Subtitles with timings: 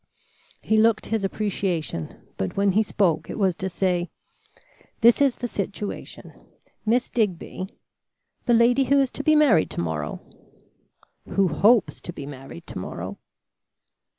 [0.63, 4.09] He looked his appreciation, but when he spoke it was to say:
[5.01, 6.33] "This is the situation.
[6.87, 7.69] Miss Digby"
[8.47, 10.19] "The lady who is to be married to morrow?"
[11.29, 13.19] "Who hopes to be married to morrow."